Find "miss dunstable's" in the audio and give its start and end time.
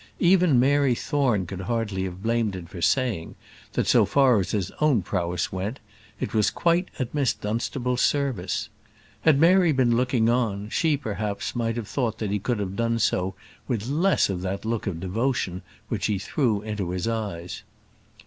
7.13-8.01